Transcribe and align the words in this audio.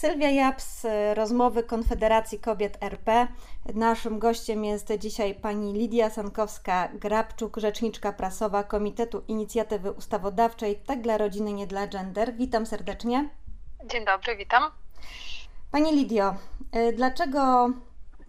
Sylwia 0.00 0.30
Japs, 0.30 0.86
rozmowy 1.14 1.62
Konfederacji 1.62 2.38
Kobiet 2.38 2.78
RP. 2.80 3.28
Naszym 3.74 4.18
gościem 4.18 4.64
jest 4.64 4.92
dzisiaj 4.98 5.34
pani 5.34 5.72
Lidia 5.72 6.08
Sankowska-Grabczuk, 6.08 7.60
rzeczniczka 7.60 8.12
prasowa 8.12 8.64
Komitetu 8.64 9.22
Inicjatywy 9.28 9.92
Ustawodawczej 9.92 10.76
Tak 10.86 11.00
dla 11.00 11.18
Rodziny, 11.18 11.52
nie 11.52 11.66
dla 11.66 11.86
Gender. 11.86 12.34
Witam 12.34 12.66
serdecznie. 12.66 13.28
Dzień 13.84 14.04
dobry, 14.04 14.36
witam. 14.36 14.62
Pani 15.70 15.92
Lidio, 15.92 16.34
y, 16.76 16.92
dlaczego 16.92 17.70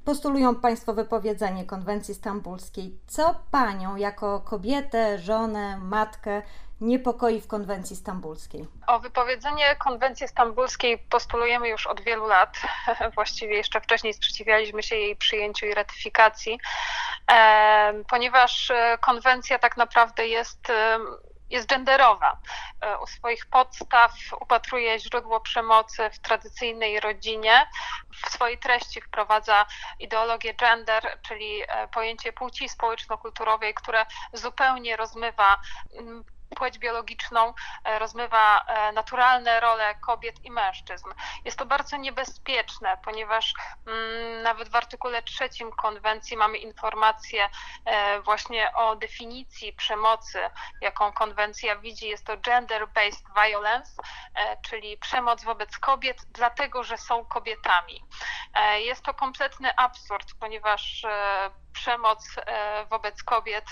postulują 0.05 0.55
Państwo 0.55 0.93
wypowiedzenie 0.93 1.65
konwencji 1.65 2.15
stambulskiej? 2.15 3.00
Co 3.07 3.36
Panią 3.51 3.95
jako 3.95 4.39
kobietę, 4.39 5.20
żonę, 5.20 5.77
matkę 5.77 6.41
niepokoi 6.81 7.41
w 7.41 7.47
konwencji 7.47 7.95
stambulskiej? 7.95 8.68
O 8.87 9.00
wypowiedzenie 9.00 9.75
konwencji 9.75 10.27
stambulskiej 10.27 10.97
postulujemy 10.97 11.69
już 11.69 11.87
od 11.87 12.01
wielu 12.01 12.27
lat. 12.27 12.57
Właściwie 13.15 13.56
jeszcze 13.56 13.82
wcześniej 13.82 14.14
sprzeciwialiśmy 14.14 14.83
się 14.83 14.95
jej 14.95 15.15
przyjęciu 15.15 15.65
i 15.65 15.73
ratyfikacji, 15.73 16.59
ponieważ 18.09 18.71
e, 18.71 18.97
konwencja 19.01 19.59
tak 19.59 19.78
naprawdę 19.78 20.28
jest 20.28 20.71
jest 21.51 21.68
genderowa. 21.68 22.37
E, 22.82 22.97
u 22.97 23.07
swoich 23.07 23.46
podstaw 23.46 24.14
upatruje 24.39 25.00
źródło 25.00 25.39
przemocy 25.39 26.09
w 26.09 26.19
tradycyjnej 26.19 27.00
rodzinie. 27.00 27.68
W 28.25 28.29
swojej 28.32 28.57
treści 28.57 29.01
wprowadza 29.01 29.65
ideologię 30.00 30.54
gender, 30.54 31.19
czyli 31.28 31.61
e, 31.68 31.87
pojęcie 31.87 32.33
płci 32.33 32.69
społeczno-kulturowej, 32.69 33.73
które 33.73 34.06
zupełnie 34.33 34.95
rozmywa 34.95 35.59
płeć 36.61 36.80
biologiczną, 36.80 37.53
e, 37.83 38.00
rozmywa 38.00 38.66
e, 38.67 38.92
naturalne 38.92 39.59
role 39.59 39.95
kobiet 39.95 40.45
i 40.45 40.52
mężczyzn. 40.52 41.09
Jest 41.45 41.58
to 41.58 41.66
bardzo 41.66 41.97
niebezpieczne, 41.97 42.97
ponieważ 43.03 43.53
mm, 43.88 44.42
nawet 44.42 44.70
w 44.70 44.75
artykule 44.75 45.23
trzecim 45.23 45.72
konwencji 45.72 46.38
mamy 46.38 46.58
informację 46.58 47.50
e, 47.86 48.22
właśnie 48.22 48.73
o 48.73 48.95
definicji 48.95 49.73
przemocy, 49.73 50.39
jaką 50.82 51.14
konwencja 51.14 51.76
widzi. 51.76 52.08
Jest 52.08 52.26
to 52.26 52.38
gender-based 52.38 53.26
violence, 53.45 53.92
czyli 54.66 54.98
przemoc 54.98 55.44
wobec 55.44 55.78
kobiet, 55.78 56.17
dlatego 56.30 56.84
że 56.84 56.98
są 56.98 57.26
kobietami. 57.26 58.04
Jest 58.78 59.04
to 59.04 59.14
kompletny 59.14 59.76
absurd, 59.76 60.34
ponieważ 60.40 61.06
przemoc 61.74 62.26
e, 62.38 62.86
wobec 62.86 63.24
kobiet 63.24 63.66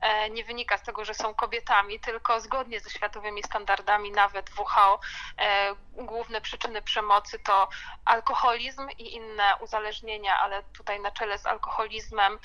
e, 0.00 0.30
nie 0.30 0.44
wynika 0.44 0.78
z 0.78 0.82
tego, 0.82 1.04
że 1.04 1.14
są 1.14 1.34
kobietami, 1.34 2.00
tylko 2.00 2.40
zgodnie 2.40 2.80
ze 2.80 2.90
światowymi 2.90 3.42
standardami, 3.42 4.10
nawet 4.10 4.50
WHO, 4.58 5.00
e, 5.38 5.74
główne 5.92 6.40
przyczyny 6.40 6.82
przemocy 6.82 7.38
to 7.38 7.68
alkoholizm 8.04 8.88
i 8.98 9.14
inne 9.14 9.56
uzależnienia, 9.60 10.38
ale 10.38 10.62
tutaj 10.62 11.00
na 11.00 11.10
czele 11.10 11.38
z 11.38 11.46
alkoholizmem 11.46 12.38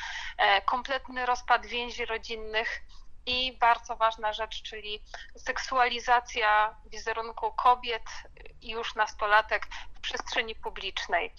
kompletny 0.65 1.25
rozpad 1.25 1.65
więzi 1.65 2.05
rodzinnych 2.05 2.81
i 3.25 3.57
bardzo 3.57 3.95
ważna 3.95 4.33
rzecz, 4.33 4.61
czyli 4.61 5.03
seksualizacja 5.37 6.75
wizerunku 6.85 7.51
kobiet 7.51 8.03
i 8.61 8.69
już 8.69 8.95
nastolatek 8.95 9.67
przestrzeni 10.01 10.55
publicznej. 10.55 11.33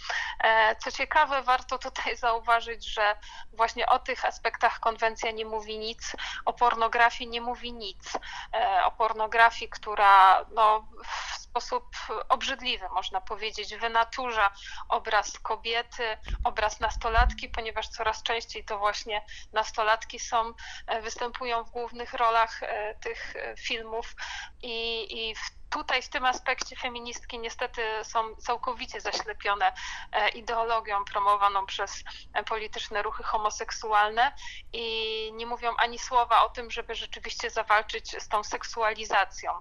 E, 0.45 0.77
co 0.77 0.93
ciekawe, 0.93 1.43
warto 1.43 1.79
tutaj 1.79 2.17
zauważyć, 2.27 2.95
że 2.95 3.17
właśnie 3.53 3.87
o 3.87 3.99
tych 3.99 4.25
aspektach 4.25 4.81
konwencja 4.81 5.31
nie 5.31 5.45
mówi 5.45 5.79
nic, 5.79 6.17
o 6.45 6.53
pornografii 6.53 7.31
nie 7.31 7.41
mówi 7.41 7.73
nic, 7.73 8.19
e, 8.55 8.85
o 8.85 8.93
pornografii, 8.93 9.71
która 9.71 10.45
no, 10.55 10.89
w 11.05 11.39
sposób 11.39 11.85
obrzydliwy, 12.29 12.89
można 12.89 13.21
powiedzieć, 13.21 13.77
wynaturza 13.77 14.51
obraz 14.89 15.39
kobiety, 15.39 16.19
obraz 16.45 16.81
nastolatki, 16.81 17.49
ponieważ 17.49 17.89
coraz 17.89 18.23
częściej 18.23 18.65
to 18.65 18.79
właśnie 18.79 19.25
nastolatki 19.53 20.19
są, 20.19 20.53
e, 20.87 21.03
występują 21.03 21.65
w 21.65 21.71
głównych 21.71 22.15
rolach 22.15 22.61
tych 23.01 23.35
filmów 23.59 24.15
i, 24.63 25.07
i 25.19 25.35
w 25.35 25.62
tutaj 25.73 26.03
w 26.03 26.09
tym 26.09 26.25
aspekcie 26.25 26.77
feministki 26.77 27.39
niestety 27.39 27.83
są 28.03 28.37
całkowicie 28.37 29.01
zaślepione 29.01 29.73
e, 30.13 30.29
ideologią 30.29 31.05
promowaną 31.05 31.67
przez 31.67 32.05
e, 32.35 32.45
polityczne 32.45 33.03
ruchy 33.03 33.23
homoseksualne 33.23 34.33
i 34.73 34.87
nie 35.35 35.47
mówią 35.47 35.75
ani 35.79 35.99
słowa 35.99 36.43
o 36.43 36.49
tym, 36.49 36.71
żeby 36.71 36.95
rzeczywiście 36.95 37.51
zawalczyć 37.51 38.23
z 38.23 38.29
tą 38.29 38.45
seksualizacją. 38.45 39.53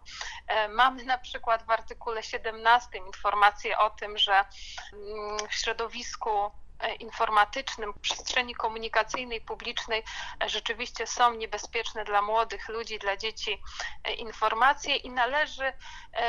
E, 0.47 0.67
mamy 0.67 1.03
na 1.03 1.17
przykład 1.17 1.66
w 1.66 1.69
artykule 1.69 2.23
17 2.23 2.97
informację 2.97 3.77
o 3.77 3.89
tym, 3.89 4.17
że 4.17 4.45
mm, 4.94 5.38
w 5.50 5.53
środowisku 5.53 6.51
informatycznym, 6.88 7.94
przestrzeni 8.02 8.56
komunikacyjnej, 8.56 9.42
publicznej 9.42 10.03
e, 10.44 10.50
rzeczywiście 10.50 11.08
są 11.08 11.34
niebezpieczne 11.34 12.03
dla 12.03 12.22
młodych 12.22 12.69
ludzi, 12.69 13.00
dla 13.00 13.18
dzieci 13.18 13.62
e, 14.03 14.14
informacje 14.14 14.96
i 14.96 15.09
należy 15.09 15.74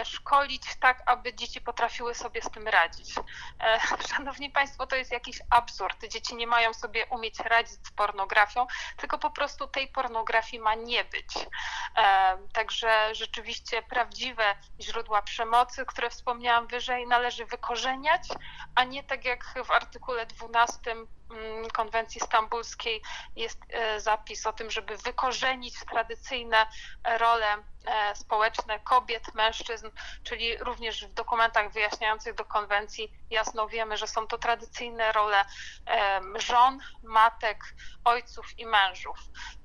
szkolić 0.04 0.62
tak, 0.80 1.02
aby 1.06 1.34
dzieci 1.34 1.60
potrafiły 1.60 2.14
sobie 2.14 2.42
z 2.42 2.50
tym 2.50 2.68
radzić. 2.68 3.14
Szanowni 4.10 4.50
Państwo, 4.50 4.86
to 4.86 4.96
jest 4.96 5.12
jakiś 5.12 5.38
absurd. 5.50 6.06
Dzieci 6.08 6.34
nie 6.34 6.46
mają 6.46 6.74
sobie 6.74 7.06
umieć 7.06 7.38
radzić 7.38 7.86
z 7.86 7.90
pornografią, 7.90 8.66
tylko 8.96 9.18
po 9.18 9.30
prostu 9.30 9.66
tej 9.66 9.88
pornografii 9.88 10.62
ma 10.62 10.74
nie 10.74 11.04
być. 11.04 11.28
Także 12.52 13.14
rzeczywiście 13.14 13.82
prawdziwe 13.82 14.56
źródła 14.80 15.22
przemocy, 15.22 15.86
które 15.86 16.10
wspomniałam 16.10 16.66
wyżej, 16.66 17.06
należy 17.06 17.46
wykorzeniać, 17.46 18.28
a 18.74 18.84
nie 18.84 19.04
tak 19.04 19.24
jak 19.24 19.44
w 19.64 19.70
artykule 19.70 20.26
2 20.26 20.41
12 20.48 20.90
mm, 20.90 21.70
konwencji 21.70 22.20
stambulskiej 22.20 23.02
jest 23.36 23.58
e, 23.68 24.00
zapis 24.00 24.46
o 24.46 24.52
tym, 24.52 24.70
żeby 24.70 24.96
wykorzenić 24.96 25.80
tradycyjne 25.90 26.66
role 27.18 27.56
e, 27.86 28.16
społeczne 28.16 28.80
kobiet, 28.80 29.34
mężczyzn, 29.34 29.90
czyli 30.22 30.56
również 30.56 31.06
w 31.06 31.14
dokumentach 31.14 31.72
wyjaśniających 31.72 32.34
do 32.34 32.44
konwencji 32.44 33.12
jasno 33.30 33.68
wiemy, 33.68 33.96
że 33.96 34.06
są 34.06 34.26
to 34.26 34.38
tradycyjne 34.38 35.12
role 35.12 35.44
żon, 36.34 36.78
matek, 37.02 37.58
ojców 38.04 38.58
i 38.58 38.66
mężów. 38.66 39.18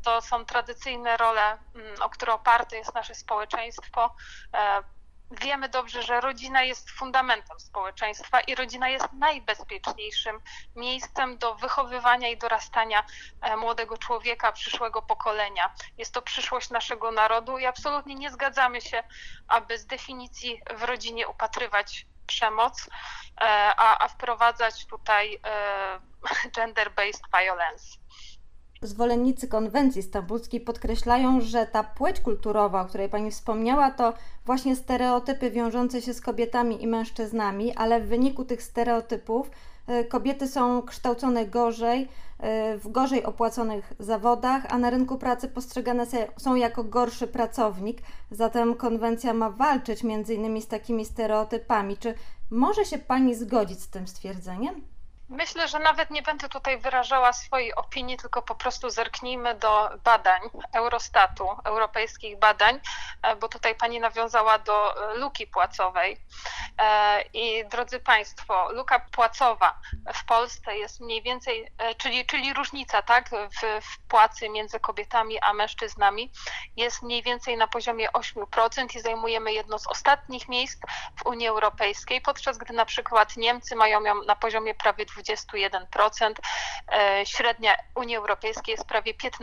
To 0.04 0.22
są 0.22 0.46
tradycyjne 0.46 1.18
role, 1.18 1.58
mm, 1.76 2.02
o 2.02 2.10
które 2.10 2.34
oparte 2.34 2.78
jest 2.78 2.96
nasze 2.96 3.16
społeczeństwo 3.16 4.16
e, 4.54 4.84
wiemy 5.32 5.70
dobrze, 5.70 6.04
że 6.04 6.22
rodzina 6.22 6.64
jest 6.64 6.92
fundamentem 6.92 7.60
społeczeństwa 7.60 8.42
i 8.42 8.56
rodzina 8.56 8.90
jest 8.90 9.14
najbezpieczniejszym 9.14 10.42
miejscem 10.76 11.38
do 11.38 11.56
wychowywania 11.56 12.30
i 12.30 12.38
dorastania 12.38 13.04
e, 13.42 13.58
młodego 13.58 13.98
człowieka, 13.98 14.52
przyszłego 14.52 15.02
pokolenia. 15.02 15.74
Jest 15.98 16.14
to 16.14 16.22
przyszłość 16.22 16.70
naszego 16.70 17.12
narodu 17.12 17.58
i 17.58 17.66
absolutnie 17.66 18.16
nie 18.16 18.32
zgadzamy 18.32 18.82
się, 18.82 19.04
aby 19.48 19.78
z 19.78 19.86
definicji 19.86 20.62
w 20.78 20.84
rodzinie 20.84 21.28
upatrywać 21.28 22.06
przemoc, 22.28 22.88
e, 22.88 23.44
a, 23.78 24.04
a 24.04 24.08
wprowadzać 24.08 24.86
tutaj 24.86 25.40
e, 25.46 26.00
gender-based 26.56 27.22
violence. 27.34 27.98
Zwolennicy 28.82 29.48
konwencji 29.48 30.04
stambulskiej 30.04 30.62
podkreślają, 30.62 31.42
że 31.42 31.66
ta 31.66 31.84
płeć 31.84 32.20
kulturowa, 32.20 32.82
o 32.82 32.86
której 32.86 33.10
Pani 33.10 33.32
wspomniała, 33.32 33.92
to 33.92 34.14
właśnie 34.46 34.76
stereotypy 34.76 35.52
wiążące 35.52 36.02
się 36.02 36.14
z 36.14 36.22
kobietami 36.22 36.84
i 36.84 36.88
mężczyznami, 36.88 37.74
ale 37.76 38.02
w 38.02 38.08
wyniku 38.08 38.46
tych 38.46 38.64
stereotypów 38.64 39.52
e, 39.88 40.04
kobiety 40.04 40.48
są 40.48 40.82
kształcone 40.82 41.46
gorzej, 41.46 42.08
e, 42.40 42.78
w 42.78 42.92
gorzej 42.92 43.24
opłaconych 43.24 43.94
zawodach, 44.00 44.66
a 44.70 44.78
na 44.78 44.90
rynku 44.90 45.18
pracy 45.18 45.48
postrzegane 45.48 46.06
są 46.38 46.56
jako 46.56 46.84
gorszy 46.84 47.28
pracownik. 47.28 48.02
Zatem 48.32 48.76
konwencja 48.76 49.34
ma 49.34 49.50
walczyć 49.50 50.04
między 50.04 50.34
innymi 50.34 50.62
z 50.62 50.68
takimi 50.68 51.06
stereotypami. 51.06 51.98
Czy 51.98 52.14
może 52.52 52.86
się 52.86 52.98
Pani 52.98 53.36
zgodzić 53.36 53.82
z 53.82 53.90
tym 53.90 54.08
stwierdzeniem? 54.08 54.97
Myślę, 55.30 55.68
że 55.68 55.80
nawet 55.80 56.10
nie 56.10 56.22
będę 56.22 56.50
tutaj 56.50 56.78
wyrażała 56.78 57.34
swojej 57.34 57.76
opinii, 57.76 58.18
tylko 58.18 58.42
po 58.42 58.56
prostu 58.56 58.90
zerknijmy 58.90 59.56
do 59.56 59.90
badań 60.04 60.42
Eurostatu, 60.74 61.48
europejskich 61.64 62.40
badań, 62.40 62.80
e, 63.22 63.36
bo 63.36 63.48
tutaj 63.48 63.76
pani 63.76 64.00
nawiązała 64.00 64.60
do 64.60 65.12
e, 65.12 65.18
luki 65.18 65.48
płacowej. 65.48 66.18
E, 66.78 67.22
I 67.34 67.66
drodzy 67.66 68.00
Państwo, 68.00 68.72
luka 68.72 69.00
płacowa 69.00 69.80
w 70.14 70.26
Polsce 70.26 70.78
jest 70.78 71.00
mniej 71.00 71.22
więcej, 71.22 71.72
czyli, 71.98 72.26
czyli 72.26 72.54
różnica 72.54 73.02
tak, 73.02 73.30
w, 73.30 73.84
w 73.86 74.00
płacy 74.08 74.50
między 74.50 74.80
kobietami 74.80 75.40
a 75.40 75.54
mężczyznami 75.54 76.32
jest 76.76 77.04
mniej 77.04 77.24
więcej 77.24 77.58
na 77.58 77.68
poziomie 77.68 78.10
8% 78.10 78.96
i 78.96 79.02
zajmujemy 79.02 79.54
jedno 79.54 79.80
z 79.80 79.88
ostatnich 79.88 80.50
miejsc 80.50 80.80
w 81.16 81.26
Unii 81.26 81.48
Europejskiej, 81.48 82.22
podczas 82.22 82.58
gdy 82.58 82.74
na 82.74 82.86
przykład 82.86 83.38
Niemcy 83.38 83.76
mają 83.76 84.04
ją 84.04 84.24
na 84.24 84.36
poziomie 84.36 84.76
prawie 84.76 85.06
21%, 85.18 86.34
średnia 87.24 87.76
Unii 87.96 88.16
Europejskiej 88.16 88.72
jest 88.72 88.86
prawie 88.86 89.14
15%. 89.14 89.38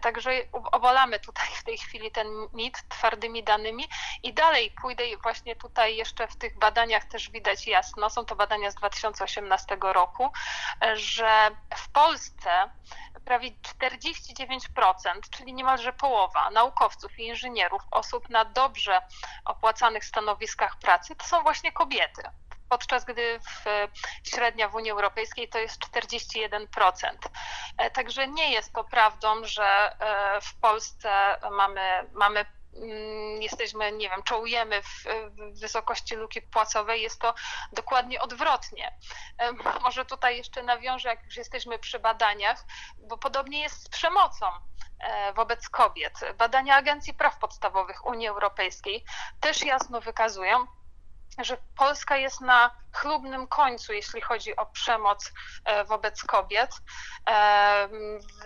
Także 0.00 0.30
obalamy 0.72 1.20
tutaj 1.20 1.46
w 1.54 1.64
tej 1.64 1.78
chwili 1.78 2.10
ten 2.10 2.26
mit 2.52 2.88
twardymi 2.88 3.44
danymi 3.44 3.88
i 4.22 4.34
dalej 4.34 4.74
pójdę 4.82 5.04
właśnie 5.22 5.56
tutaj 5.56 5.96
jeszcze 5.96 6.28
w 6.28 6.36
tych 6.36 6.58
badaniach 6.58 7.04
też 7.04 7.30
widać 7.30 7.66
jasno, 7.66 8.10
są 8.10 8.24
to 8.24 8.36
badania 8.36 8.70
z 8.70 8.74
2018 8.74 9.76
roku, 9.80 10.32
że 10.94 11.50
w 11.76 11.88
Polsce 11.88 12.70
prawie 13.24 13.50
49%, 13.50 14.58
czyli 15.30 15.54
niemalże 15.54 15.92
połowa 15.92 16.50
naukowców 16.50 17.18
i 17.18 17.26
inżynierów, 17.26 17.82
osób 17.90 18.30
na 18.30 18.44
dobrze 18.44 19.02
opłacanych 19.44 20.04
stanowiskach 20.04 20.78
pracy, 20.78 21.16
to 21.16 21.24
są 21.24 21.42
właśnie 21.42 21.72
kobiety 21.72 22.22
podczas 22.68 23.04
gdy 23.04 23.38
w, 23.40 23.64
średnia 24.30 24.68
w 24.68 24.74
Unii 24.74 24.90
Europejskiej 24.90 25.48
to 25.48 25.58
jest 25.58 25.80
41%. 25.80 26.66
E, 27.78 27.90
także 27.90 28.28
nie 28.28 28.52
jest 28.52 28.72
to 28.72 28.84
prawdą, 28.84 29.44
że 29.44 29.96
e, 30.00 30.40
w 30.40 30.54
Polsce 30.54 31.38
mamy, 31.50 32.06
mamy 32.12 32.46
Mm, 32.76 33.42
jesteśmy, 33.42 33.92
nie 33.92 34.10
wiem, 34.10 34.22
czołujemy 34.22 34.82
w, 34.82 35.04
wysokości 35.60 36.14
luki 36.16 36.42
płacowej, 36.42 37.02
jest 37.02 37.20
to 37.20 37.34
dokładnie 37.72 38.20
odwrotnie. 38.20 38.98
Może 39.82 40.04
tutaj 40.04 40.36
jeszcze 40.36 40.62
nawiążę, 40.62 41.08
jak 41.08 41.24
już 41.24 41.36
jesteśmy 41.36 41.78
przy 41.78 41.98
badaniach, 41.98 42.64
bo 42.98 43.18
podobnie 43.18 43.60
jest 43.60 43.84
z 43.84 43.88
przemocą 43.88 44.46
e, 44.98 45.32
wobec 45.32 45.68
kobiet. 45.68 46.20
Badania 46.38 46.76
Agencji 46.76 47.14
Praw 47.14 47.38
Podstawowych 47.38 48.06
Unii 48.06 48.28
Europejskiej 48.28 49.04
też 49.40 49.62
jasno 49.62 50.00
wykazują, 50.00 50.66
że 51.38 51.56
Polska 51.76 52.16
jest 52.16 52.40
na 52.40 52.70
chlubnym 52.94 53.46
końcu, 53.46 53.92
jeśli 53.92 54.20
chodzi 54.20 54.56
o 54.56 54.66
przemoc 54.66 55.32
e, 55.64 55.84
wobec 55.84 56.24
kobiet, 56.24 56.70
e, 57.28 57.88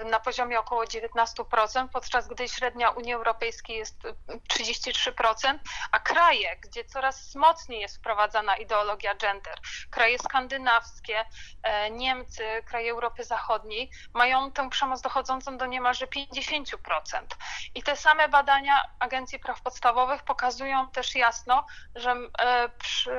na 0.05 0.21
poziomie 0.21 0.61
około 0.61 0.85
19%, 0.85 1.89
podczas 1.89 2.29
gdy 2.29 2.49
średnia 2.49 2.91
Unii 2.91 3.15
Europejskiej 3.15 3.77
jest 3.77 4.03
33%, 4.49 5.59
a 5.93 6.01
kraje, 6.01 6.57
gdzie 6.57 6.85
coraz 6.85 7.35
mocniej 7.35 7.81
jest 7.81 7.97
wprowadzana 7.97 8.57
ideologia 8.57 9.15
gender, 9.15 9.59
kraje 9.91 10.19
skandynawskie, 10.19 11.25
e, 11.63 11.91
Niemcy, 11.91 12.45
kraje 12.65 12.91
Europy 12.91 13.25
Zachodniej, 13.25 13.91
mają 14.15 14.53
tę 14.53 14.71
przemoc 14.71 15.01
dochodzącą 15.01 15.57
do 15.57 15.67
niemalże 15.67 16.07
50%. 16.07 17.37
I 17.75 17.83
te 17.83 17.97
same 17.97 18.29
badania 18.29 18.83
Agencji 18.99 19.39
Praw 19.39 19.63
Podstawowych 19.63 20.23
pokazują 20.23 20.91
też 20.91 21.15
jasno, 21.15 21.67
że 21.95 22.15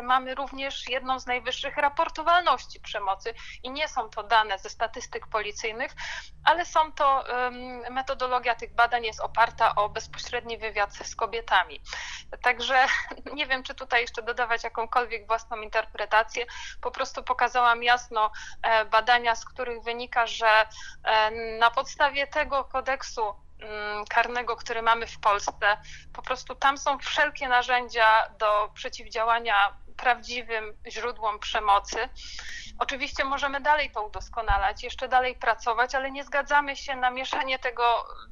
mamy 0.03 0.35
również 0.35 0.89
jedną 0.89 1.18
z 1.19 1.25
najwyższych 1.25 1.77
raportowalności 1.77 2.79
przemocy 2.79 3.33
i 3.63 3.71
nie 3.71 3.87
są 3.87 4.09
to 4.09 4.23
dane 4.23 4.59
ze 4.59 4.69
statystyk 4.69 5.27
policyjnych, 5.27 5.91
ale 6.45 6.65
są 6.65 6.91
to 6.91 7.23
metodologia 7.91 8.55
tych 8.55 8.75
badań 8.75 9.05
jest 9.05 9.19
oparta 9.19 9.75
o 9.75 9.89
bezpośredni 9.89 10.57
wywiad 10.57 10.93
z 10.93 11.15
kobietami. 11.15 11.81
Także 12.41 12.85
nie 13.37 13.47
wiem, 13.47 13.63
czy 13.63 13.75
tutaj 13.75 14.01
jeszcze 14.01 14.21
dodawać 14.21 14.63
jakąkolwiek 14.63 15.27
własną 15.27 15.61
interpretację. 15.61 16.45
Po 16.81 16.91
prostu 16.91 17.23
pokazałam 17.23 17.83
jasno 17.83 18.31
e, 18.61 18.85
badania, 18.85 19.35
z 19.35 19.45
których 19.45 19.83
wynika, 19.83 20.27
że 20.27 20.65
e, 21.03 21.31
na 21.59 21.71
podstawie 21.71 22.27
tego 22.27 22.63
kodeksu 22.63 23.33
mm, 23.59 24.05
karnego, 24.05 24.55
który 24.55 24.81
mamy 24.81 25.07
w 25.07 25.19
Polsce, 25.19 25.77
po 26.13 26.21
prostu 26.21 26.55
tam 26.55 26.77
są 26.77 26.99
wszelkie 26.99 27.47
narzędzia 27.47 28.29
do 28.39 28.69
przeciwdziałania 28.73 29.75
prawdziwym 30.01 30.73
źródłom 30.87 31.39
przemocy. 31.39 31.97
Oczywiście 32.79 33.23
możemy 33.25 33.61
dalej 33.61 33.91
to 33.91 34.07
udoskonalać, 34.07 34.83
jeszcze 34.83 35.07
dalej 35.07 35.35
pracować, 35.35 35.95
ale 35.95 36.11
nie 36.11 36.23
zgadzamy 36.23 36.75
się 36.75 36.95
na 36.95 37.11
mieszanie 37.11 37.59
tego 37.59 37.83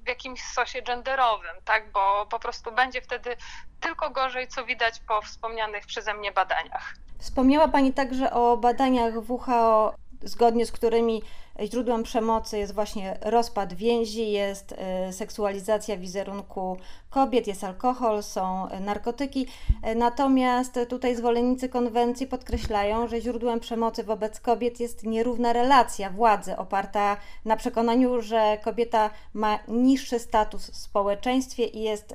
w 0.06 0.08
jakimś 0.08 0.44
sosie 0.44 0.82
genderowym, 0.82 1.56
tak? 1.66 1.92
bo 1.92 2.26
po 2.26 2.40
prostu 2.40 2.72
będzie 2.72 3.02
wtedy 3.02 3.38
tylko 3.80 4.10
gorzej, 4.10 4.48
co 4.48 4.66
widać 4.66 5.00
po 5.08 5.22
wspomnianych 5.22 5.86
przeze 5.86 6.14
mnie 6.14 6.32
badaniach. 6.32 6.94
Wspomniała 7.20 7.68
Pani 7.68 7.94
także 7.94 8.32
o 8.32 8.58
badaniach 8.58 9.14
WHO 9.30 9.96
zgodnie 10.22 10.66
z 10.66 10.72
którymi 10.72 11.22
źródłem 11.66 12.04
przemocy 12.04 12.58
jest 12.58 12.74
właśnie 12.74 13.18
rozpad 13.22 13.74
więzi, 13.74 14.32
jest 14.32 14.76
e, 14.78 15.14
seksualizacja 15.14 15.98
wizerunku 15.98 16.78
kobiet, 17.10 17.48
jest 17.48 17.64
alkohol, 17.64 18.24
są 18.24 18.68
narkotyki. 18.82 19.48
E, 19.84 19.96
natomiast 19.96 20.80
tutaj 20.90 21.16
zwolennicy 21.16 21.70
konwencji 21.70 22.28
podkreślają, 22.28 23.08
że 23.08 23.22
źródłem 23.22 23.60
przemocy 23.60 24.04
wobec 24.04 24.40
kobiet 24.40 24.80
jest 24.80 25.04
nierówna 25.04 25.54
relacja 25.54 26.10
władzy 26.10 26.58
oparta 26.58 27.18
na 27.46 27.58
przekonaniu, 27.58 28.22
że 28.22 28.58
kobieta 28.64 29.10
ma 29.34 29.60
niższy 29.68 30.20
status 30.20 30.72
w 30.72 30.76
społeczeństwie 30.76 31.66
i 31.66 31.82
jest 31.82 32.14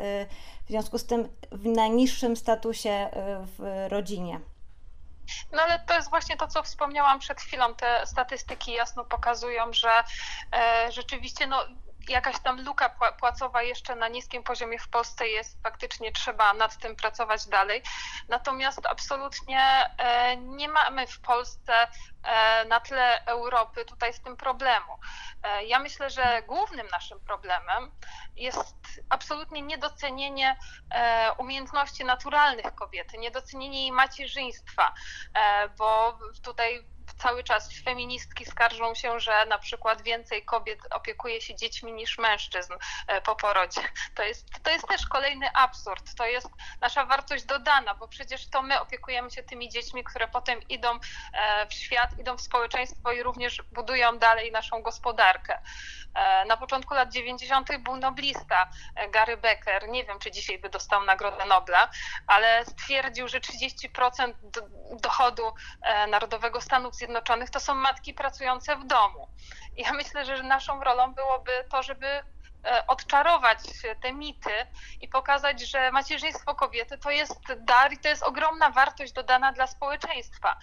w 0.64 0.68
związku 0.68 0.98
z 0.98 1.04
tym 1.04 1.28
w 1.52 1.66
najniższym 1.66 2.36
statusie 2.36 3.08
w 3.58 3.86
rodzinie. 3.88 4.51
No 5.52 5.62
ale 5.62 5.78
to 5.78 5.94
jest 5.94 6.10
właśnie 6.10 6.36
to, 6.36 6.46
co 6.46 6.62
wspomniałam 6.62 7.18
przed 7.18 7.40
chwilą. 7.40 7.74
Te 7.74 8.06
statystyki 8.06 8.72
jasno 8.72 9.04
pokazują, 9.04 9.72
że 9.72 10.04
e, 10.52 10.92
rzeczywiście 10.92 11.46
no, 11.46 11.64
jakaś 12.08 12.40
tam 12.40 12.64
luka 12.64 12.88
płacowa 13.18 13.62
jeszcze 13.62 13.96
na 13.96 14.08
niskim 14.08 14.42
poziomie 14.42 14.78
w 14.78 14.88
Polsce 14.88 15.28
jest, 15.28 15.62
faktycznie 15.62 16.12
trzeba 16.12 16.54
nad 16.54 16.78
tym 16.78 16.96
pracować 16.96 17.46
dalej. 17.46 17.82
Natomiast 18.28 18.86
absolutnie 18.86 19.60
e, 19.98 20.36
nie 20.36 20.68
mamy 20.68 21.06
w 21.06 21.20
Polsce 21.20 21.72
e, 22.22 22.64
na 22.64 22.80
tle 22.80 23.24
Europy 23.24 23.84
tutaj 23.84 24.14
z 24.14 24.20
tym 24.20 24.36
problemu. 24.36 24.98
E, 25.42 25.64
ja 25.64 25.78
myślę, 25.78 26.10
że 26.10 26.42
głównym 26.46 26.86
naszym 26.88 27.20
problemem 27.20 27.92
jest 28.36 28.76
absolutnie 29.08 29.62
niedocenienie 29.62 30.56
umiejętności 31.38 32.04
naturalnych 32.04 32.74
kobiety, 32.74 33.18
niedocenienie 33.18 33.80
jej 33.80 33.92
macierzyństwa, 33.92 34.94
bo 35.78 36.18
tutaj 36.42 36.84
cały 37.22 37.44
czas 37.44 37.82
feministki 37.84 38.44
skarżą 38.44 38.94
się, 38.94 39.20
że 39.20 39.46
na 39.46 39.58
przykład 39.58 40.02
więcej 40.02 40.44
kobiet 40.44 40.78
opiekuje 40.90 41.40
się 41.40 41.54
dziećmi 41.54 41.92
niż 41.92 42.18
mężczyzn 42.18 42.72
e, 43.06 43.20
po 43.20 43.36
porodzie. 43.36 43.80
To 44.14 44.22
jest, 44.22 44.46
to 44.62 44.70
jest 44.70 44.88
też 44.88 45.06
kolejny 45.06 45.46
absurd. 45.54 46.14
To 46.14 46.26
jest 46.26 46.48
nasza 46.82 47.04
wartość 47.04 47.44
dodana, 47.44 47.94
bo 47.94 48.08
przecież 48.08 48.48
to 48.48 48.62
my 48.62 48.80
opiekujemy 48.80 49.30
się 49.30 49.42
tymi 49.42 49.68
dziećmi, 49.68 50.04
które 50.04 50.28
potem 50.28 50.68
idą 50.68 50.88
e, 51.32 51.66
w 51.66 51.74
świat, 51.74 52.18
idą 52.18 52.36
w 52.36 52.40
społeczeństwo 52.40 53.12
i 53.12 53.22
również 53.22 53.62
budują 53.72 54.18
dalej 54.18 54.52
naszą 54.52 54.82
gospodarkę. 54.82 55.58
E, 56.14 56.44
na 56.44 56.56
początku 56.56 56.94
lat 56.94 57.12
90. 57.12 57.68
był 57.78 57.96
noblista 57.96 58.70
Gary 59.10 59.36
Becker. 59.36 59.88
Nie 59.88 60.04
wiem, 60.04 60.18
czy 60.18 60.30
dzisiaj 60.30 60.58
by 60.58 60.68
dostał 60.68 61.04
Nagrodę 61.04 61.44
Nobla, 61.44 61.90
ale 62.26 62.64
stwierdził, 62.64 63.28
że 63.28 63.40
30% 63.40 64.32
dochodu 65.00 65.42
Narodowego 66.08 66.60
Stanów 66.60 66.94
Zjednoczonych 66.94 67.50
to 67.50 67.60
są 67.60 67.74
matki 67.74 68.14
pracujące 68.14 68.76
w 68.76 68.84
domu. 68.84 69.28
Ja 69.76 69.92
myślę, 69.92 70.24
że 70.24 70.42
naszą 70.42 70.84
rolą 70.84 71.14
byłoby 71.14 71.52
to, 71.70 71.82
żeby 71.82 72.06
e, 72.06 72.22
odczarować 72.86 73.58
te 74.02 74.12
mity 74.12 74.66
i 75.00 75.08
pokazać, 75.08 75.60
że 75.60 75.92
macierzyństwo 75.92 76.54
kobiety 76.54 76.98
to 76.98 77.10
jest 77.10 77.40
dar 77.56 77.92
i 77.92 77.98
to 77.98 78.08
jest 78.08 78.22
ogromna 78.22 78.70
wartość 78.70 79.12
dodana 79.12 79.52
dla 79.52 79.66
społeczeństwa. 79.66 80.56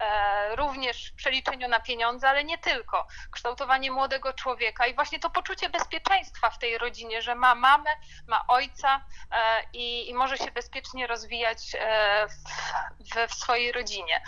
E, 0.00 0.56
również 0.56 1.10
w 1.10 1.14
przeliczeniu 1.14 1.68
na 1.68 1.80
pieniądze, 1.80 2.28
ale 2.28 2.44
nie 2.44 2.58
tylko. 2.58 3.06
Kształtowanie 3.30 3.90
młodego 3.90 4.32
człowieka 4.32 4.86
i 4.86 4.94
właśnie 4.94 5.18
to 5.18 5.30
poczucie 5.30 5.68
bezpieczeństwa 5.68 6.50
w 6.50 6.58
tej 6.58 6.78
rodzinie, 6.78 7.22
że 7.22 7.34
ma 7.34 7.54
mamę, 7.54 7.90
ma 8.26 8.46
ojca 8.48 9.04
e, 9.32 9.62
i, 9.72 10.10
i 10.10 10.14
może 10.14 10.38
się 10.38 10.50
bezpiecznie 10.50 11.06
rozwijać 11.06 11.58
e, 11.78 12.26
w, 12.28 13.30
w, 13.30 13.34
swojej 13.34 13.72
rodzinie. 13.72 14.22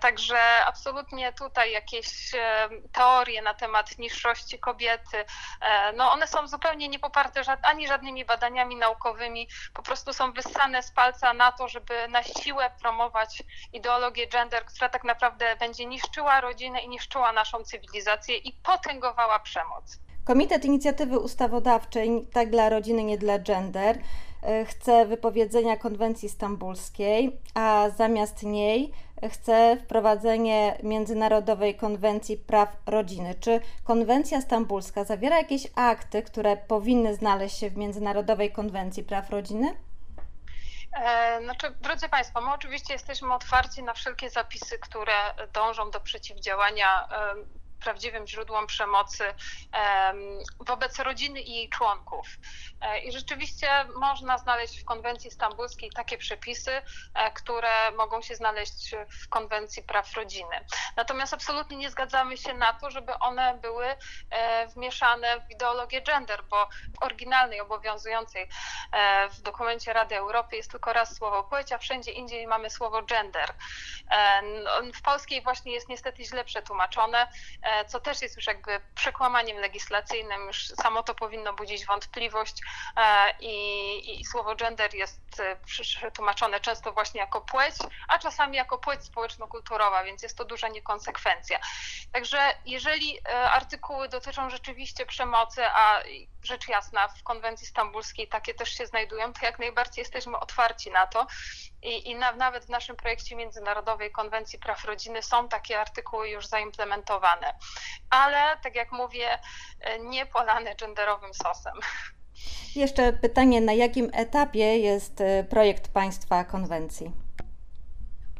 Także 0.00 0.64
absolutnie 0.66 1.32
tutaj 1.32 1.72
jakieś 1.72 2.32
teorie 2.92 3.42
na 3.42 3.54
temat 3.54 3.98
niższości 3.98 4.58
kobiety, 4.58 5.24
no 5.94 6.12
one 6.12 6.26
są 6.26 6.48
zupełnie 6.48 6.65
niepoparte 6.74 7.40
ani 7.62 7.86
żadnymi 7.86 8.24
badaniami 8.24 8.76
naukowymi, 8.76 9.48
po 9.74 9.82
prostu 9.82 10.12
są 10.12 10.32
wyssane 10.32 10.82
z 10.82 10.90
palca 10.90 11.34
na 11.34 11.52
to, 11.52 11.68
żeby 11.68 12.08
na 12.08 12.22
siłę 12.22 12.70
promować 12.82 13.42
ideologię 13.72 14.26
gender, 14.26 14.64
która 14.64 14.88
tak 14.88 15.04
naprawdę 15.04 15.56
będzie 15.56 15.86
niszczyła 15.86 16.40
rodzinę 16.40 16.80
i 16.80 16.88
niszczyła 16.88 17.32
naszą 17.32 17.64
cywilizację 17.64 18.36
i 18.36 18.52
potęgowała 18.52 19.38
przemoc. 19.38 19.98
Komitet 20.24 20.64
Inicjatywy 20.64 21.18
Ustawodawczej 21.18 22.26
Tak 22.32 22.50
dla 22.50 22.68
rodziny, 22.68 23.04
nie 23.04 23.18
dla 23.18 23.38
gender 23.38 23.98
e, 24.42 24.64
chce 24.64 25.06
wypowiedzenia 25.06 25.76
konwencji 25.76 26.28
stambulskiej, 26.28 27.40
a 27.54 27.90
zamiast 27.96 28.42
niej 28.42 28.92
chce 29.30 29.76
wprowadzenie 29.84 30.78
Międzynarodowej 30.82 31.74
Konwencji 31.74 32.36
Praw 32.36 32.76
Rodziny. 32.86 33.34
Czy 33.34 33.60
konwencja 33.84 34.40
stambulska 34.40 35.04
zawiera 35.04 35.38
jakieś 35.38 35.66
akty, 35.74 36.22
które 36.22 36.56
powinny 36.56 37.14
znaleźć 37.14 37.58
się 37.58 37.70
w 37.70 37.76
Międzynarodowej 37.76 38.52
Konwencji 38.52 39.04
Praw 39.04 39.30
Rodziny? 39.30 39.76
E, 40.92 41.40
znaczy, 41.42 41.70
drodzy 41.80 42.08
Państwo, 42.08 42.40
my 42.40 42.52
oczywiście 42.52 42.92
jesteśmy 42.92 43.34
otwarci 43.34 43.82
na 43.82 43.94
wszelkie 43.94 44.30
zapisy, 44.30 44.78
które 44.78 45.12
dążą 45.52 45.90
do 45.90 46.00
przeciwdziałania 46.00 47.08
prawdziwym 47.86 48.26
źródłom 48.26 48.66
przemocy 48.66 49.34
wobec 50.60 50.98
rodziny 50.98 51.40
i 51.40 51.54
jej 51.54 51.68
członków. 51.68 52.26
E, 52.80 52.98
I 52.98 53.12
rzeczywiście 53.12 53.68
można 53.94 54.38
znaleźć 54.38 54.80
w 54.80 54.84
konwencji 54.84 55.30
stambulskiej 55.30 55.90
takie 55.90 56.18
przepisy, 56.18 56.82
e, 57.14 57.30
które 57.30 57.90
mogą 57.90 58.22
się 58.22 58.34
znaleźć 58.34 58.94
w 59.22 59.28
konwencji 59.28 59.82
praw 59.82 60.14
rodziny. 60.14 60.64
Natomiast 60.96 61.34
absolutnie 61.34 61.76
nie 61.76 61.90
zgadzamy 61.90 62.36
się 62.36 62.54
na 62.54 62.72
to, 62.72 62.90
żeby 62.90 63.14
one 63.18 63.58
były 63.62 63.86
e, 64.30 64.66
wmieszane 64.66 65.40
w 65.40 65.50
ideologię 65.50 66.02
gender, 66.02 66.44
bo 66.50 66.68
w 67.00 67.02
oryginalnej, 67.02 67.60
obowiązującej 67.60 68.48
w 69.30 69.42
dokumencie 69.42 69.92
Rady 69.92 70.16
Europy 70.16 70.56
jest 70.56 70.70
tylko 70.70 70.92
raz 70.92 71.16
słowo 71.16 71.44
płeć, 71.44 71.72
a 71.72 71.78
wszędzie 71.78 72.12
indziej 72.12 72.46
mamy 72.46 72.70
słowo 72.70 73.02
gender. 73.02 73.52
W 74.94 75.02
polskiej 75.02 75.42
właśnie 75.42 75.72
jest 75.72 75.88
niestety 75.88 76.24
źle 76.24 76.44
przetłumaczone 76.44 77.28
co 77.84 78.00
też 78.00 78.22
jest 78.22 78.36
już 78.36 78.46
jakby 78.46 78.80
przekłamaniem 78.94 79.58
legislacyjnym, 79.58 80.46
już 80.46 80.68
samo 80.68 81.02
to 81.02 81.14
powinno 81.14 81.52
budzić 81.52 81.86
wątpliwość 81.86 82.62
e, 82.96 83.34
i, 83.40 84.20
i 84.20 84.24
słowo 84.24 84.54
gender 84.54 84.94
jest 84.94 85.40
e, 85.40 85.56
przetłumaczone 85.66 86.60
często 86.60 86.92
właśnie 86.92 87.20
jako 87.20 87.40
płeć, 87.40 87.74
a 88.08 88.18
czasami 88.18 88.56
jako 88.56 88.78
płeć 88.78 89.04
społeczno-kulturowa, 89.04 90.04
więc 90.04 90.22
jest 90.22 90.38
to 90.38 90.44
duża 90.44 90.68
niekonsekwencja. 90.68 91.58
Także 92.12 92.38
jeżeli 92.66 93.18
e, 93.18 93.50
artykuły 93.50 94.08
dotyczą 94.08 94.50
rzeczywiście 94.50 95.06
przemocy, 95.06 95.66
a 95.66 96.02
rzecz 96.42 96.68
jasna 96.68 97.08
w 97.08 97.22
konwencji 97.22 97.66
stambulskiej 97.66 98.28
takie 98.28 98.54
też 98.54 98.68
się 98.68 98.86
znajdują, 98.86 99.32
to 99.32 99.46
jak 99.46 99.58
najbardziej 99.58 100.02
jesteśmy 100.02 100.38
otwarci 100.38 100.90
na 100.90 101.06
to 101.06 101.26
i, 101.82 102.10
i 102.10 102.14
na, 102.14 102.32
nawet 102.32 102.64
w 102.64 102.68
naszym 102.68 102.96
projekcie 102.96 103.36
Międzynarodowej 103.36 104.10
Konwencji 104.10 104.58
Praw 104.58 104.84
Rodziny 104.84 105.22
są 105.22 105.48
takie 105.48 105.80
artykuły 105.80 106.28
już 106.28 106.46
zaimplementowane. 106.46 107.55
Ale 108.10 108.56
tak 108.62 108.74
jak 108.74 108.92
mówię, 108.92 109.38
nie 110.00 110.26
polane 110.26 110.74
genderowym 110.74 111.34
sosem. 111.34 111.74
Jeszcze 112.76 113.12
pytanie, 113.12 113.60
na 113.60 113.72
jakim 113.72 114.10
etapie 114.12 114.78
jest 114.78 115.20
e, 115.20 115.44
projekt 115.44 115.88
państwa 115.88 116.44
konwencji? 116.44 117.25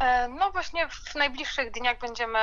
E, 0.00 0.29
no 0.29 0.50
właśnie 0.50 0.88
w 0.88 1.15
najbliższych 1.15 1.71
dniach 1.71 1.99
będziemy 1.99 2.38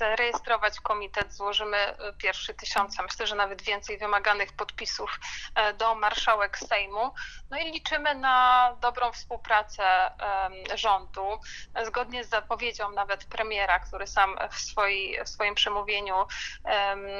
rejestrować 0.00 0.80
komitet, 0.80 1.32
złożymy 1.32 1.76
e, 1.76 2.12
pierwszy 2.12 2.54
tysiąc, 2.54 2.98
myślę, 3.02 3.26
że 3.26 3.34
nawet 3.34 3.62
więcej 3.62 3.98
wymaganych 3.98 4.52
podpisów 4.52 5.20
e, 5.54 5.72
do 5.72 5.94
marszałek 5.94 6.58
Sejmu. 6.58 7.14
No 7.50 7.58
i 7.58 7.72
liczymy 7.72 8.14
na 8.14 8.76
dobrą 8.80 9.12
współpracę 9.12 9.84
rządu. 10.74 11.40
Zgodnie 11.84 12.24
z 12.24 12.28
zapowiedzią 12.28 12.90
nawet 12.90 13.24
premiera, 13.24 13.78
który 13.78 14.06
sam 14.06 14.38
w, 14.50 14.60
swoi, 14.60 15.16
w 15.24 15.28
swoim 15.28 15.54
przemówieniu 15.54 16.26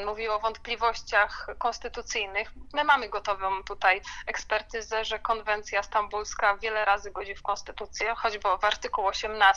mówił 0.07 0.33
o 0.33 0.39
wątpliwościach 0.39 1.47
konstytucyjnych. 1.59 2.53
My 2.73 2.85
mamy 2.85 3.09
gotową 3.09 3.65
tutaj 3.65 4.01
ekspertyzę, 4.27 5.05
że 5.05 5.19
konwencja 5.19 5.83
stambulska 5.83 6.57
wiele 6.57 6.85
razy 6.85 7.11
godzi 7.11 7.35
w 7.35 7.43
konstytucję, 7.43 8.15
choćby 8.15 8.49
w 8.61 8.65
artykuł 8.65 9.07
18 9.07 9.54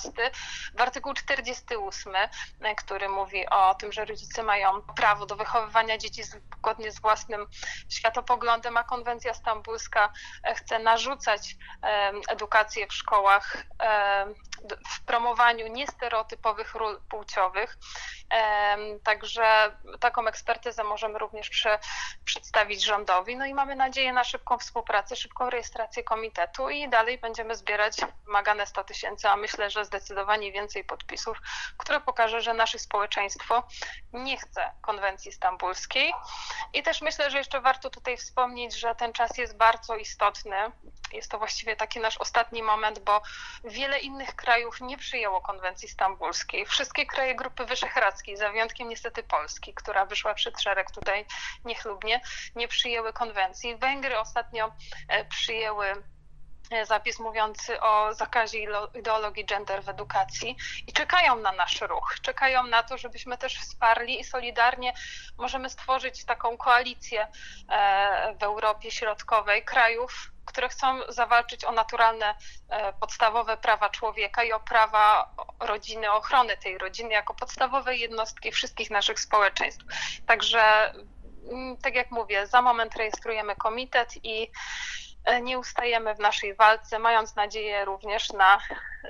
w 0.78 0.82
artykuł 0.82 1.14
48, 1.14 2.16
e, 2.62 2.76
który 2.76 3.10
mówi 3.10 3.50
o 3.50 3.76
tym, 3.76 3.92
że 3.92 4.06
rodzice 4.06 4.44
mają 4.44 4.82
prawo 4.82 5.26
do 5.26 5.36
wychowywania 5.36 5.98
dzieci 5.98 6.24
zgodnie 6.24 6.92
z 6.92 7.02
własnym 7.02 7.48
światopoglądem, 7.90 8.78
a 8.78 8.84
konwencja 8.84 9.34
stambulska 9.34 10.14
e, 10.44 10.56
chce 10.56 10.80
narzucać 10.80 11.56
edukację 12.30 12.88
w 12.88 12.94
szkołach 12.94 13.58
w 14.90 15.06
promowaniu 15.06 15.68
niestereotypowych 15.68 16.76
ról 16.76 17.02
płciowych. 17.10 17.78
Także 19.04 19.78
taką 20.00 20.28
ekspertyzę 20.28 20.84
możemy 20.84 21.20
również 21.20 21.50
prze, 21.50 21.80
przedstawić 22.26 22.84
rządowi. 22.84 23.38
No 23.38 23.46
i 23.46 23.54
mamy 23.54 23.76
nadzieję 23.76 24.14
na 24.14 24.24
szybką 24.24 24.58
współpracę, 24.58 25.16
szybką 25.16 25.50
rejestrację 25.50 26.04
komitetu 26.04 26.70
i 26.70 26.90
dalej 26.90 27.18
będziemy 27.18 27.56
zbierać 27.56 27.98
wymagane 28.26 28.66
100 28.66 28.84
tysięcy, 28.84 29.30
a 29.30 29.38
myślę, 29.38 29.70
że 29.70 29.86
zdecydowanie 29.88 30.52
więcej 30.52 30.84
podpisów, 30.84 31.38
które 31.78 32.02
pokaże, 32.02 32.42
że 32.42 32.54
nasze 32.54 32.80
społeczeństwo 32.80 33.64
nie 34.14 34.38
chce 34.38 34.72
konwencji 34.82 35.32
stambulskiej. 35.32 36.14
I 36.74 36.84
też 36.84 37.02
myślę, 37.02 37.32
że 37.32 37.38
jeszcze 37.38 37.62
warto 37.62 37.90
tutaj 37.90 38.18
wspomnieć, 38.18 38.76
że 38.80 38.96
ten 38.96 39.14
czas 39.14 39.38
jest 39.38 39.58
bardzo 39.58 39.96
istotny. 39.96 40.56
Jest 41.14 41.32
to 41.32 41.38
właściwie 41.38 41.76
taki 41.76 42.00
nasz 42.00 42.18
ostatni 42.18 42.64
moment, 42.64 43.00
bo 43.00 43.22
wiele 43.64 44.00
innych 44.00 44.36
krajów 44.36 44.82
nie 44.82 44.98
przyjęło 44.98 45.42
konwencji 45.42 45.90
stambulskiej. 45.90 46.66
Wszystkie 46.66 47.06
kraje 47.06 47.36
Grupy 47.36 47.66
Wyszehradzkiej, 47.66 48.38
za 48.38 48.50
wyjątkiem 48.50 48.90
niestety 48.90 49.24
Polski, 49.24 49.74
która 49.74 50.06
wyszła 50.06 50.34
przed 50.34 50.62
szereg 50.62 50.92
tutaj 50.92 51.26
niechlubnie, 51.66 52.22
nie 52.56 52.68
przyjęły 52.68 53.14
konwencji. 53.14 53.76
Węgry 53.76 54.20
ostatnio 54.20 54.72
e, 55.10 55.26
przyjęły 55.26 56.04
zapis 56.84 57.20
mówiący 57.20 57.82
o 57.82 58.14
zakazie 58.14 58.60
ideologii 58.94 59.46
gender 59.46 59.84
w 59.84 59.90
edukacji 59.90 60.58
i 60.88 60.94
czekają 60.94 61.36
na 61.36 61.52
nasz 61.52 61.82
ruch, 61.82 62.16
czekają 62.22 62.64
na 62.64 62.84
to, 62.84 62.98
żebyśmy 62.98 63.38
też 63.38 63.60
wsparli 63.60 64.20
i 64.20 64.24
solidarnie 64.24 64.94
możemy 65.38 65.70
stworzyć 65.70 66.26
taką 66.26 66.58
koalicję 66.58 67.28
e, 67.70 68.36
w 68.40 68.44
Europie 68.44 68.92
Środkowej 68.92 69.66
krajów, 69.66 70.32
które 70.46 70.70
chcą 70.70 71.00
zawalczyć 71.10 71.66
o 71.66 71.72
naturalne, 71.72 72.36
e, 72.70 72.94
podstawowe 72.94 73.58
prawa 73.58 73.90
człowieka 73.90 74.44
i 74.44 74.52
o 74.52 74.60
prawa 74.60 75.32
rodziny, 75.60 76.12
ochrony 76.12 76.58
tej 76.58 76.78
rodziny 76.78 77.14
jako 77.14 77.34
podstawowej 77.34 78.00
jednostki 78.00 78.52
wszystkich 78.52 78.90
naszych 78.90 79.20
społeczeństw. 79.20 79.86
Także, 80.26 80.94
mm, 81.52 81.78
tak 81.78 81.96
jak 81.96 82.12
mówię, 82.12 82.48
za 82.48 82.62
moment 82.62 82.96
rejestrujemy 82.96 83.56
komitet 83.56 84.14
i 84.24 84.52
E, 84.52 85.07
nie 85.42 85.60
ustajemy 85.60 86.16
w 86.16 86.20
naszej 86.20 86.56
walce, 86.56 87.00
mając 87.00 87.36
nadzieję 87.36 87.86
również 87.86 88.34
na, 88.34 88.60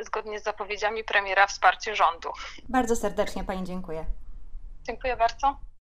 zgodnie 0.01 0.39
z 0.39 0.43
zapowiedziami 0.43 1.03
premiera, 1.03 1.47
wsparcie 1.47 1.95
rządu. 1.95 2.29
Bardzo 2.69 2.95
serdecznie 2.95 3.43
Pani 3.43 3.63
dziękuję. 3.63 4.05
Dziękuję 4.83 5.17
bardzo. 5.17 5.66